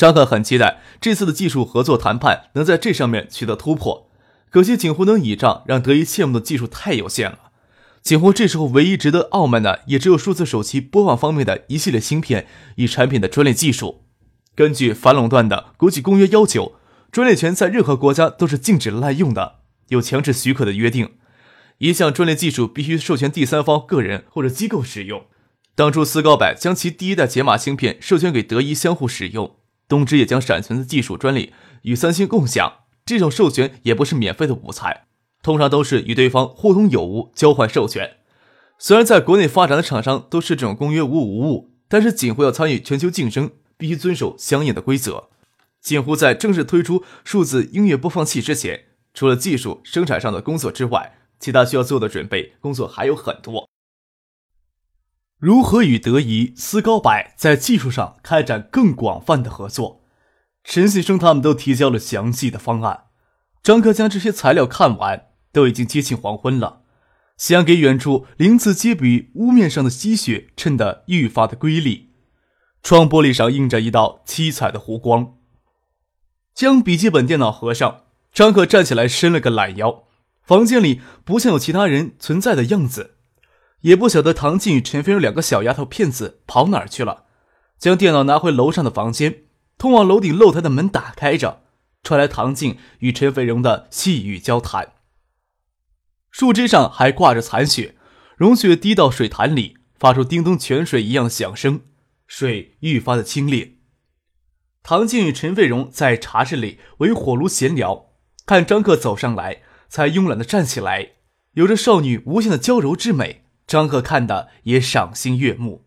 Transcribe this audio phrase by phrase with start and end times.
[0.00, 4.08] 张可很期待这次的技术合作谈判能在这上面取得突破，
[4.48, 7.50] 可惜锦湖能倚仗让德仪羡慕的技术太有限了。
[8.00, 12.46] 锦湖这时候唯一值得傲慢的，也只有数字手机播放方面的一系列芯片
[12.76, 14.06] 与产品的专利技术。
[14.54, 16.76] 根据反垄断的国际公约要求，
[17.12, 19.56] 专利权在任何国家都是禁止滥用的，
[19.88, 21.10] 有强制许可的约定。
[21.76, 25.26] 一项专利技术必须授权第三方个人或者机构使用。
[25.74, 29.56] 当初斯高柏将其第一代解码芯片授权给德仪相互使用。
[29.90, 31.52] 东芝也将闪存的技术专利
[31.82, 35.02] 与三星共享，这种授权也不是免费的午餐，
[35.42, 38.18] 通常都是与对方互通有无，交换授权。
[38.78, 45.30] 虽然在国内发展的厂商都是这种公约无无误，但是锦湖要参与全球竞争，必须遵守相应的规则。
[45.80, 53.69] 锦湖在正式推出数字音乐播放器之前，除了技术生产上的工作之外，其他需要做的准备工作还有很多。
[55.40, 60.04] 如何与德仪、斯高柏在技术上开展更广泛的合作？
[60.62, 63.04] 陈先生他们都提交了详细的方案。
[63.62, 66.82] 张克将这些材料看完，都已经接近黄昏了，
[67.38, 72.10] 想给远处鳞次栉比屋面上的积雪衬得愈发的瑰丽。
[72.82, 75.38] 窗玻璃上映着一道七彩的弧光。
[76.54, 80.04] 将笔记本电脑合上，张克站起来，伸了个懒腰。
[80.42, 83.16] 房间里不像有其他人存在的样子。
[83.80, 87.26] 也不晓得唐静与陈飞荣两个小丫头片子跑哪儿去了。
[87.78, 89.44] 将电脑拿回楼上的房间，
[89.78, 91.62] 通往楼顶露台的门打开着，
[92.02, 94.92] 传来唐静与陈飞荣的细语交谈。
[96.30, 97.96] 树枝上还挂着残雪，
[98.36, 101.80] 融雪滴到水潭里，发出叮咚泉水一样响声，
[102.26, 103.72] 水愈发的清冽。
[104.82, 108.10] 唐静与陈飞荣在茶室里围火炉闲聊，
[108.44, 111.12] 看张克走上来，才慵懒的站起来，
[111.54, 113.39] 有着少女无限的娇柔之美。
[113.70, 115.84] 张克看的也赏心悦目。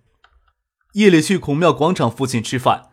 [0.93, 2.91] 夜里去孔庙广场附近吃饭，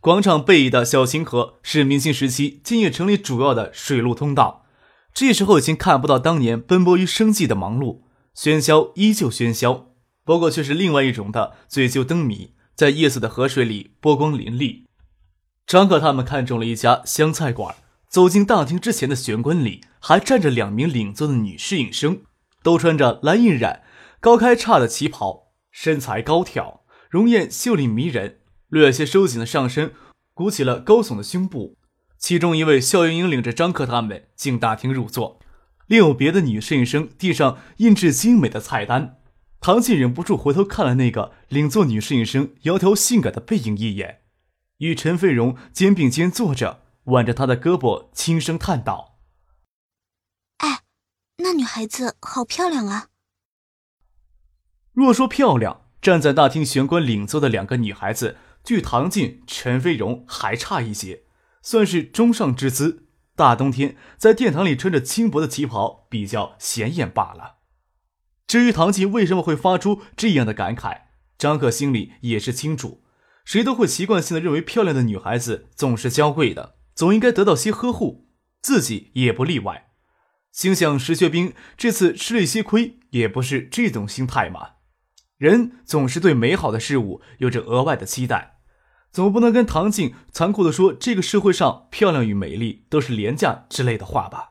[0.00, 4.64] 广场背倚的小清河是明清时期金叶城里主要的水路通道。
[5.12, 8.02] 这时候已经看不到当年奔波于生计的忙碌，
[8.36, 9.88] 喧嚣依旧喧嚣，
[10.24, 14.84] 不过却是另外一种的醉酒灯谜，在夜色的河水里波光粼粼。
[15.66, 17.74] 张克他们看中了一家湘菜馆，
[18.08, 22.20] 走进大厅之前的玄关里，还站着两名领座的女侍应生，
[22.62, 23.82] 都穿着蓝印染。
[24.20, 29.94] 高开叉的旗袍，身材高挑，容颜秀丽迷人，略些收紧的上身
[30.34, 31.78] 鼓起了高耸的胸部。
[32.18, 35.40] 其中一位肖莹莹领着张克他们进大厅入座，
[35.86, 39.16] 另有别的女摄影生递上印制精美的菜单。
[39.58, 44.20] 唐静忍不住回头看了那个领座女摄影生窈窕性感的背影一眼，
[44.78, 49.18] 与陈飞荣肩并肩坐着，挽着她的胳膊，轻声叹道
[50.58, 50.80] ：“哎，
[51.38, 53.06] 那女孩子好漂亮啊。”
[54.92, 61.22] 若说漂亮，站在大厅玄关领座的两个女孩子，距唐静、陈飞荣还差一些，
[61.62, 63.06] 算是中上之姿。
[63.36, 67.58] 大冬天在殿堂里穿着轻薄的旗袍，比较显眼罢了。
[68.46, 71.02] 至于唐静为什么会发出这样的感慨，
[71.38, 73.02] 张克心里也是清楚。
[73.44, 78.28] 谁都会习惯性的认为漂亮的女孩子总是娇贵的，总应该得到些呵护，
[78.60, 79.92] 自己也不例外。
[80.52, 84.72] 心想石学兵这次吃了一些亏，也不是这种心态嘛。
[85.40, 88.58] 人总是对美好的事物有着额外的期待，
[89.10, 94.50] 总不能跟唐静残酷的说这个社会上漂亮与美丽都是廉价之类的话吧？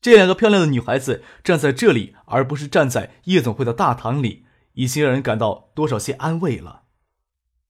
[0.00, 6.82] 这两个漂亮的女孩子站在这里，而不是站在夜总会的大堂里，已经让人感到多少些安慰了。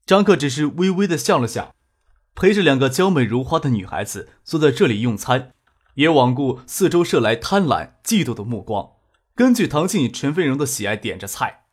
[0.06, 1.74] 张克只是微微的笑了笑，
[2.34, 5.52] 陪着两个娇美如花的女孩子坐在这里用餐，
[5.96, 8.92] 也罔顾四周射来贪婪嫉妒的目光，
[9.34, 11.64] 根据唐静与陈飞荣的喜爱点着菜。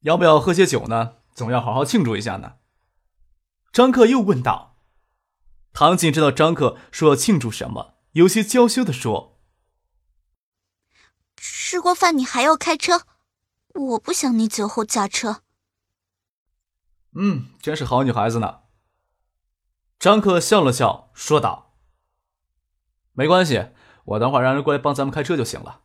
[0.00, 1.16] 要不要喝些酒呢？
[1.34, 2.56] 总要好好庆祝一下呢。
[3.72, 4.76] 张克又问道。
[5.72, 9.38] 唐静知道张克说要庆祝什么，有些娇羞的说
[11.36, 13.02] ：“吃过饭你还要开车，
[13.74, 15.42] 我不想你酒后驾车。”
[17.14, 18.62] 嗯，真是好女孩子呢。
[19.98, 21.76] 张克笑了笑，说道
[23.12, 23.70] ：“没关系，
[24.04, 25.82] 我等会儿让人过来帮咱们开车就行了。”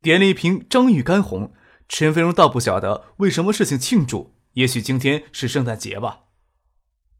[0.00, 1.54] 点了一瓶张裕干红。
[1.92, 6.20] 陈飞荣倒不晓得为什么事情庆祝，也许今天是圣诞节吧。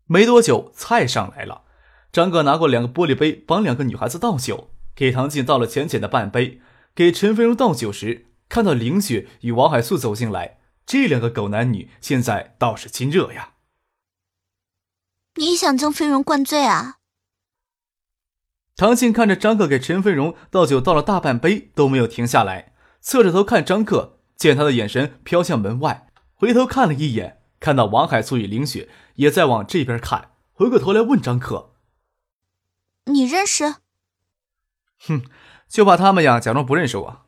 [0.07, 1.65] 没多久，菜上来了。
[2.11, 6.63] 张哥拿过两个玻璃杯，帮两个女孩子倒酒，给唐静倒了浅浅的半杯。
[6.95, 13.53] 给陈飞荣倒酒时，看到林雪与王海素走进来，这两个狗男女现在倒是亲热呀。
[15.35, 16.97] 你想将飞荣灌醉啊？
[18.75, 22.73] 唐静看着张克给陈飞荣倒酒，倒了大半杯都没有停下来，
[23.03, 31.77] 侧着头看张克，见他的眼神飘向门外，回头看了一眼，看到王海素与林雪也在往这边看，回过头来问张克。
[33.05, 33.77] 你认识？
[35.07, 35.23] 哼，
[35.69, 37.27] 就怕他们呀，假装不认识我。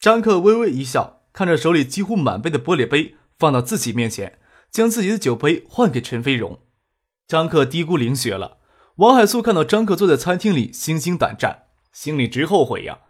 [0.00, 4.38] 张克微微一笑，看着手里几乎满杯的玻璃杯放到自己面前，
[4.70, 6.60] 将自己的酒杯换给陈飞荣。
[7.28, 8.60] 张克低估林雪了。
[8.96, 13.00] 王海素看到张克坐在餐厅里，心惊胆战，心里直后悔呀，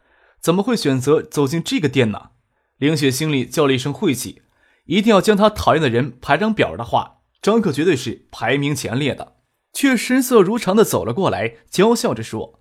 [0.40, 2.30] 怎么会选择走进这个店呢？
[2.78, 4.43] 凌雪心里叫了一声晦气，
[4.84, 9.37] 一定要将她讨厌的人排张表的话，张克绝对是排名前列的。
[9.73, 12.61] 却神色如常的走了过来，娇笑着说：“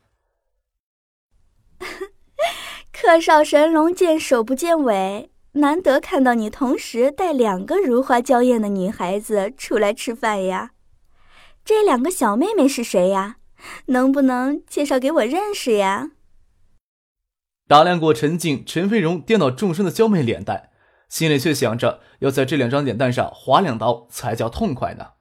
[2.91, 10.71] 客少神龙见首不见尾，难得看到你同时带两个如花娇艳的女孩子出来吃饭呀。
[11.63, 13.37] 这两个小妹妹是谁呀？
[13.87, 16.11] 能不能介绍给我认识呀？”
[17.67, 20.69] 打量过陈静、陈飞荣颠倒众生的娇媚脸蛋，
[21.09, 25.13] 心里却想着要在这两张脸蛋上划两刀才叫痛快呢。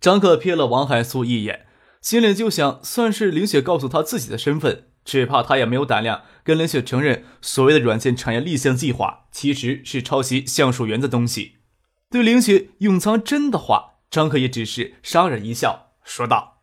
[0.00, 1.66] 张克瞥了王海素一眼，
[2.00, 11.56] 心里就想：算是林雪告诉他自己的身份，只怕他也没有胆量跟林雪承认所谓的软件产业立项计划其实是抄袭橡树园的东西。
[12.08, 16.62] 对林雪永藏真的话，张克也只是杀人一笑，说道：“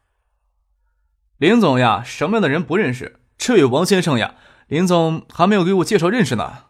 [1.38, 3.20] 林总呀，什么样的人不认识？
[3.38, 4.36] 这位王先生呀，
[4.68, 6.66] 林总还没有给我介绍认识呢。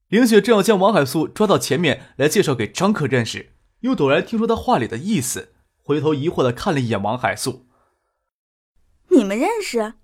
[0.08, 7.68] 林雪正要将王海素抓到前面来介绍给张克认识，又陡然听说他话里的意思，回头疑惑的看了一眼王海素
[9.10, 9.94] ：“你们认识？”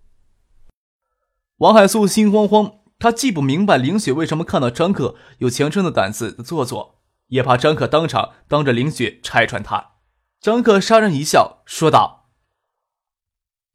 [1.59, 9.95] 王海素心慌慌，他既不明白林雪为什么看到张克有强撑的胆子做作，也怕张克当场当着林雪拆穿他。
[10.41, 12.26] 张克杀人一笑，说道：“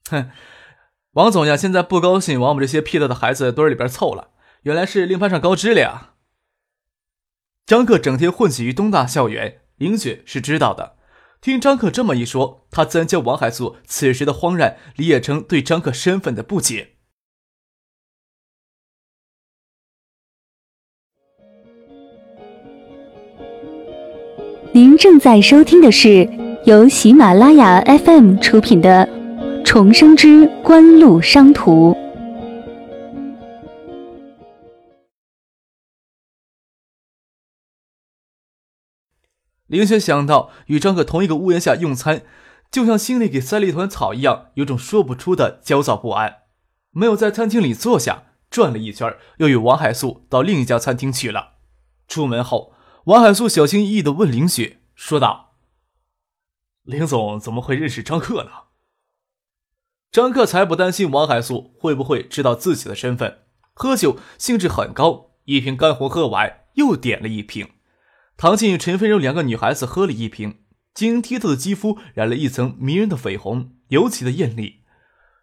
[0.09, 0.30] 哼，
[1.13, 4.30] 王总呀，现在不高兴往我们这些屁大的孩子堆里边凑了，
[4.63, 6.13] 原来是另攀上高枝了呀。”
[7.68, 10.98] 张克整天混迹于东大校园，林雪是知道的。
[11.39, 16.89] 听张克这么一说，他自然将王海素此时的慌乱理解成对张克身份的不解。
[24.74, 26.30] 您正在收听的是
[26.65, 29.06] 由喜马拉雅 FM 出品的
[29.73, 31.94] 《重生之官路商途》。
[39.68, 42.23] 林雪想到与张可同一个屋檐下用餐，
[42.69, 46.39] 就像心里给塞了一团草一样，有种说不出的焦躁不安。
[46.89, 51.53] 没有在餐厅里坐下，转了一圈，又与王海素到另一家餐厅去了。
[52.09, 52.73] 出门后，
[53.06, 55.53] 王海素小心翼翼地问林雪，说道
[56.83, 58.50] ：“林总怎么会认识张克呢？”
[60.11, 63.37] 张克才不担心王海素会不会知道自己的身份，
[63.73, 67.69] 喝酒兴致很高，一瓶干红喝完，又点了一瓶。
[68.35, 70.57] 唐静与陈飞荣两个女孩子喝了一瓶，
[70.94, 74.81] 晶莹剔透的肌肤染了一层迷人的绯红，尤其的艳丽。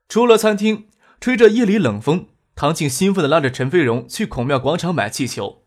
[0.07, 5.63] 出了餐厅，吹着夜里冷风，唐静兴奋地拉着陈飞荣去孔庙广场买气球，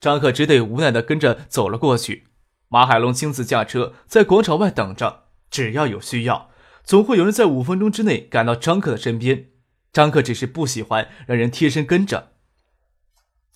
[0.00, 2.28] 张克只得无奈地跟着走了过去。
[2.68, 6.48] 马海龙亲自驾车在广场外等着，只要有需要，
[6.86, 9.48] 总会有人在五分钟之内赶到张克的身边。
[9.92, 12.32] 张克只是不喜欢让人贴身跟着。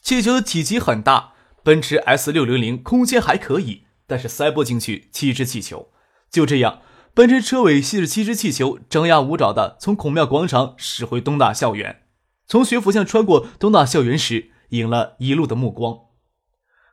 [0.03, 1.35] 气球的体积很大。
[1.63, 5.91] 奔驰 S 六零零空间还可以，但是塞不进去七只气球。
[6.31, 6.81] 就这样，
[7.13, 12.05] 奔驰车尾系着七只气球，张牙舞爪的从孔庙广场驶回东大校园。
[12.47, 15.99] 从学府巷穿过东大校园时，引了一路的目光。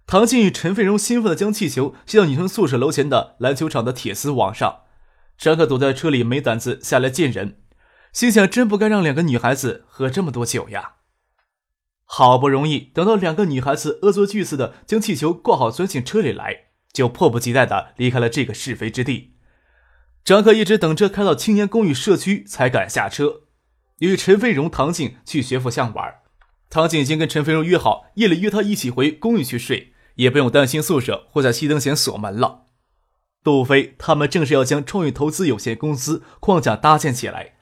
[0.06, 4.82] 唐静与陈飞荣兴奋的将气球系到女生宿舍楼前的篮球场的铁丝网上。
[5.38, 7.60] 张克躲在车里，没胆子下来见人，
[8.12, 10.94] 心想：真不该让两个女孩子喝这么多酒呀。
[12.06, 19.36] 好不容易等到两个女孩子恶作剧似的将气球挂好，钻进车里来，就迫不及待的离开了这个是非之地。
[20.24, 23.42] 张克一直等车开到青年公寓社区才敢下车，
[24.00, 26.16] 与陈飞荣、唐静去学府巷玩。
[26.70, 32.67] 唐静已经跟陈飞荣约好，夜里约他一起回公寓去睡，也不用担心宿舍会在熄灯前锁门了。
[33.48, 37.54] 杜飞他们正是要将创意投资有限公司框架搭建起来，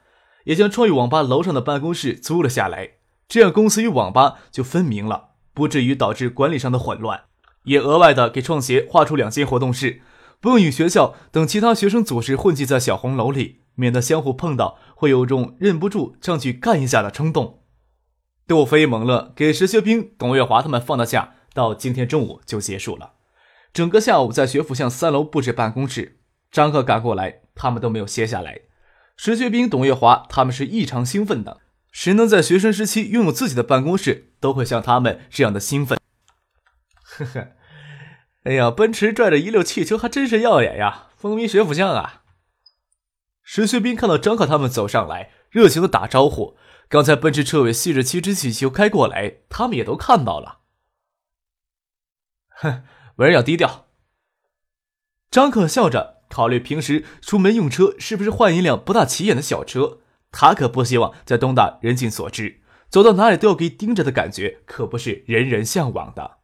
[0.42, 2.94] 也将创意网吧楼上的办公室租了下来。
[3.28, 7.26] 这样，公司与网吧就分明了，不至于导致管理上的混乱。
[7.66, 10.02] 也额外的给创协划出两间活动室，
[10.40, 17.60] 不用与学校等其他学生组织混迹在小红楼里，免得相互碰到会有种忍不住上去干一下的冲动。
[18.48, 23.12] 杜飞、蒙乐给石学兵、董月华他们放的假，到今天中午就结束了。
[23.76, 26.18] 整个下午在学府巷三楼布置办公室，
[26.50, 28.62] 张克赶过来，他们都没有歇下来。
[29.18, 31.60] 石学兵、董月华他们是异常兴奋的，
[31.92, 36.00] 谁能在学生时期拥有自己的办公室，都会像他们这样的兴奋。
[37.02, 37.48] 呵呵，
[38.44, 42.22] 哎呀，奔驰拽着一溜汽车还真是耀眼呀，风靡学府巷啊！
[43.42, 46.56] 石学兵看到张克他们走上来，热情的打招呼。
[46.88, 50.60] 刚才奔驰车尾吸着七只气球开过来，他们也都看到了。
[52.48, 52.84] 哼，
[53.16, 53.86] 为人要低调。
[55.30, 59.98] 张可笑着考虑，平时出门用车是不是换一辆不大起眼的小车？
[60.32, 66.38] 他可不希望在东大人尽所知，走到哪里都要给盯着的感觉，可不是人人向往的。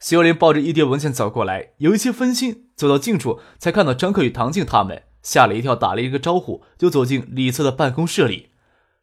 [0.00, 8.50] 徐林抱着一叠文件走过来，有一些分心，走到近处才看到张克与唐静他们，吓了一跳，打了一个招呼，就走进里侧的办公室里。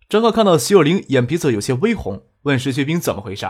[0.08, 3.48] 张克看到徐有灵眼皮子有些微红，问石学兵怎么回事。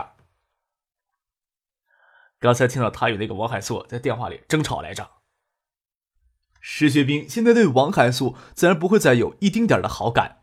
[2.42, 5.08] 刚才听到他与那个王海素在电话里争吵来着。
[6.60, 10.38] 石学兵现在对王海素自然不会再有一丁点的好感。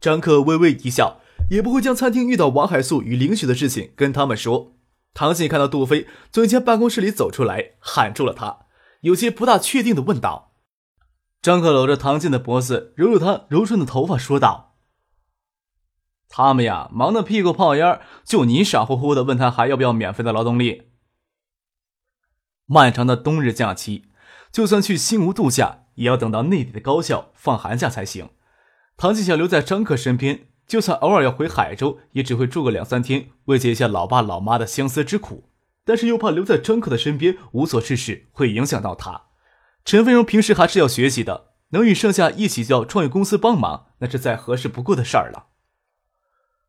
[0.00, 4.78] 张克微微一笑，也不会将餐厅遇到王海素与林雪的事情跟他们说。
[5.12, 8.60] 唐静看到杜飞从一间办公室里走出来，喊住了他，
[9.02, 10.54] 有些不大确定的问道
[11.42, 14.78] ：“张克搂着唐静的脖子，揉揉她柔顺的头发，说道。”
[16.30, 20.91] 他们呀，忙得屁股冒烟就你傻乎乎的问他还要不要免费的劳动力。
[22.72, 24.06] 漫长的冬日假期，
[24.50, 28.30] 就算去新屋度假，也要等到内地的高校放寒假才行。
[28.96, 35.50] 唐静想留在张克身边，就算偶尔要回海州，也只会住个两三天，慰藉一下老爸老妈的相思之苦。
[35.84, 39.24] 但是又怕留在张克的身边无所事事，会影响到他。
[39.84, 45.48] 陈飞荣平时还是要学习的，能与盛夏一起叫创业公司帮忙，那是再合适不过的事儿了。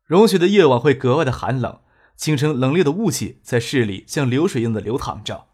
[0.04, 1.80] 融雪的夜晚会格外的寒冷，
[2.14, 5.46] 清晨冷冽的雾气在室里像流水一样的流淌着。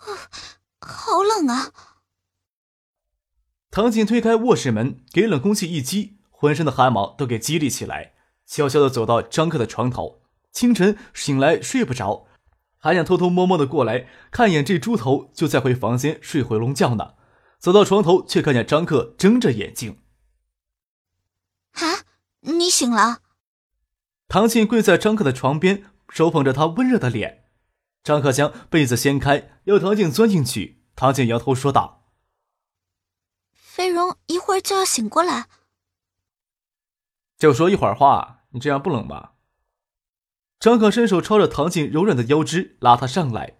[0.00, 0.28] 啊，
[0.80, 1.72] 好冷啊！
[3.70, 8.14] 唐锦推开卧室门，给冷空气一击，浑身的汗毛都给激励起来，
[8.46, 10.22] 悄悄的走到张克的床头。
[10.52, 12.26] 清晨醒来睡不着，
[12.78, 17.14] 还想偷偷摸摸的过来看一眼这猪头，就再回房间睡回笼觉呢。
[17.58, 20.00] 走到床头，却看见张克睁着眼睛。
[21.72, 22.04] 啊！
[22.40, 23.20] 你醒了。
[24.26, 27.39] 唐静跪在张克的床边，手捧着他温热的脸。
[28.02, 30.82] 张克将被子掀开，要唐静钻进去。
[30.96, 32.06] 唐静摇头说道
[33.52, 35.48] ：“飞荣一会儿就要醒过来。”
[37.38, 39.34] 就说一会儿话，你这样不冷吧？
[40.58, 43.58] 张可伸手抄着唐静柔软的腰肢，拉她上来。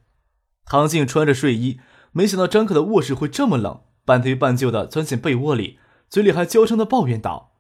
[0.67, 1.81] 唐静穿着睡衣，
[2.13, 5.81] 没想到张可的卧室会这么冷，半推半就的钻进被窝里，
[6.11, 7.57] 嘴里还娇声的抱怨道。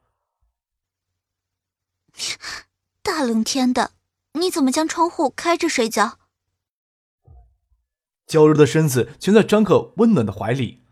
[3.02, 3.92] 大冷天的，
[4.34, 6.19] 你怎么将窗户开着睡觉？
[8.30, 10.84] 娇柔的身子蜷在张克温暖的怀里。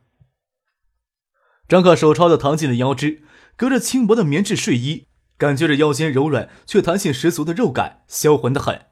[1.69, 3.23] 张克手抄着唐静的腰肢，
[3.55, 8.87] 隔着轻薄的棉质睡衣，感觉着腰间柔软却弹性十足的肉感，销魂的很。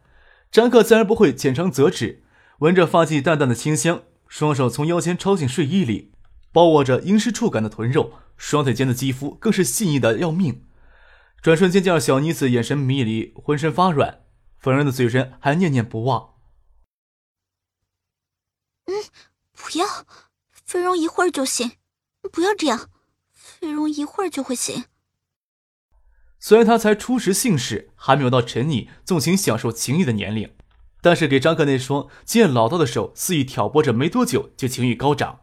[0.52, 2.22] 张克自然不会浅尝辄止，
[2.60, 6.12] 闻着发髻淡淡的清香，双手从腰间抄进睡衣里，
[6.52, 10.62] 包裹着阴湿触感的臀肉，双腿间的肌肤更是细腻的要命。
[11.42, 14.20] 转瞬间，就让小妮子眼神迷离，浑身发软，
[14.60, 16.35] 粉润的嘴唇还念念不忘。
[18.86, 18.94] 嗯，
[19.52, 19.86] 不要，
[20.50, 21.72] 飞荣一会儿就醒，
[22.32, 22.90] 不要这样，
[23.32, 24.84] 飞荣一会儿就会醒。
[26.38, 30.54] 虽然他才初识性事，还没有到沉溺纵情享受情欲的年龄，
[31.00, 35.40] 但是给张克那双经验老道的手肆意挑拨着，没多久就情欲高涨。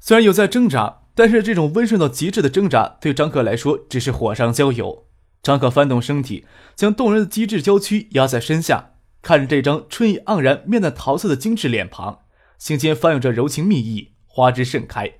[0.00, 1.02] 虽然有在挣扎。
[1.16, 5.06] 但是这种温顺到极致的挣扎，对张克来说只是火上浇油。
[5.44, 6.44] 张克翻动身体，
[6.74, 12.23] 将动人的机智娇躯压在身下，看着这张春意盎然、面带桃色的精致脸庞，
[12.64, 15.16] 心间翻涌着柔情蜜意，花枝盛开。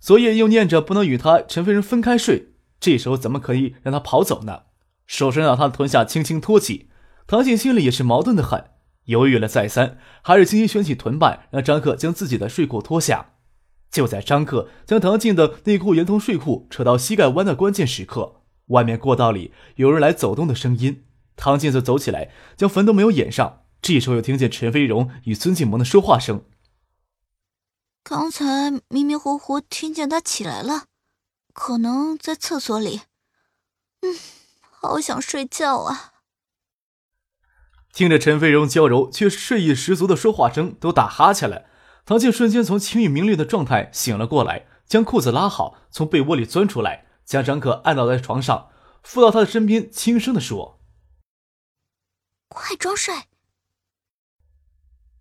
[0.00, 2.48] 昨夜又念着不能与他陈飞人分开睡，
[2.80, 4.62] 这时候怎么可以让他跑走呢？
[5.06, 6.88] 手伸到他的臀下轻轻托起，
[7.28, 8.70] 唐静心里也是矛盾的很，
[9.04, 13.34] 犹豫了再三，还是轻轻掀起臀瓣，让张克将自己的睡裤脱下。
[13.88, 21.04] 就在张克将唐静的内裤连同睡裤扯到膝盖弯的关键时刻，外面过道里有人来走动的声音。
[21.36, 23.60] 唐静则走起来，将坟都没有掩上。
[23.80, 26.42] 这时候又听见陈飞荣与孙静萌的说话声。
[28.10, 30.86] 刚才迷迷糊糊听见他起来了，
[31.54, 33.02] 可能在厕所里。
[34.00, 34.18] 嗯，
[34.68, 36.14] 好想睡觉啊。
[37.92, 41.66] 听着陈飞荣娇柔却睡意十足的说话声，都打哈欠了。
[42.04, 48.72] 唐静瞬间从情欲明恋的状态醒了过来，将裤子拉好，从被窝里钻出来，将张可按倒在床上，
[49.04, 50.80] 附到他的身边，轻声的说
[52.50, 53.14] ：“快装睡。”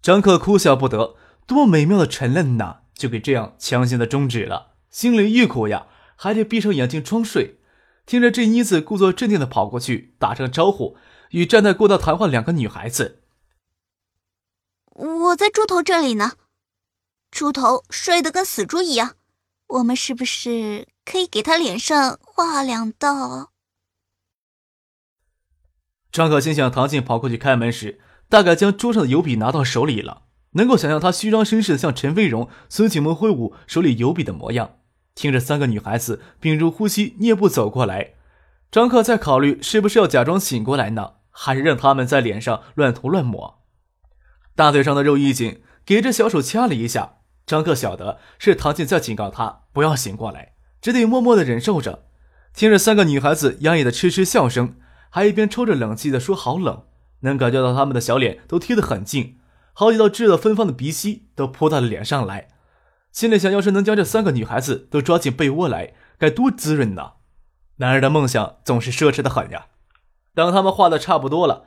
[0.01, 1.15] 张克哭笑不得，
[1.49, 7.59] 多美妙的沉沦呐，就给这样强行的终止了，心里欲哭呀，还得闭上眼睛装睡。
[8.05, 10.95] 听着这妮子故作镇定的跑过去，打声招呼，
[11.31, 13.23] 与站在过道谈话两个女孩子
[14.93, 16.33] ：“我在猪头这里呢，
[17.31, 19.15] 猪头睡得跟死猪一样，
[19.69, 23.49] 我们是不是可以给他脸上画两道？”
[26.11, 34.77] 张可心想，唐静跑过去开门时，大概将桌上的油笔拿到手里了，能够想象他虚张声势的向陈飞荣、孙景梦挥舞手里油笔的模样。
[35.15, 38.13] 听着，三个女孩子屏住呼吸，蹑步走过来。
[38.71, 43.63] 张克在考虑是不是要假装醒过来呢，还是让他们在脸上乱涂乱抹。
[44.55, 47.15] 大腿上的肉一紧，给这小手掐了一下。
[47.45, 52.05] 张克晓得是唐静在警告他不要醒过来，只得默默的忍受着。
[52.53, 54.75] 听着三个女孩子压抑的痴痴笑声，
[55.09, 56.83] 还一边抽着冷气的说：“好冷。”
[57.21, 59.38] 能感觉到他们的小脸都贴得很近，
[59.79, 62.49] 好几道炙热芬芳的鼻息都扑到了脸上来。
[63.13, 67.13] 心里想，要是能将这三个女孩子都抓进被窝来，该多滋润呢！
[67.77, 69.67] 男人的梦想总是奢侈的很呀。
[70.35, 71.63] 等他们画的差不多了，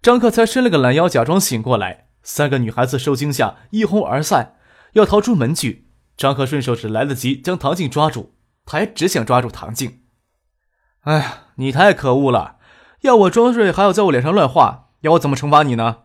[0.00, 2.10] 张克才伸了个懒腰，假装醒过来。
[2.22, 4.54] 三个女孩子受惊吓，一哄而散，
[4.92, 5.88] 要逃出门去。
[6.16, 8.34] 张克顺手只来得及将唐静抓住，
[8.64, 10.02] 他还只想抓住唐静。
[11.00, 12.58] 哎呀，你太可恶了！
[13.00, 16.04] 要我装睡，还要在我脸上乱画，要我怎么惩罚你呢？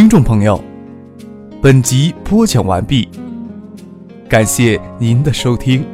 [0.00, 0.58] 听众朋友，
[1.60, 3.06] 本集播讲完毕，
[4.30, 5.84] 感谢您的收听。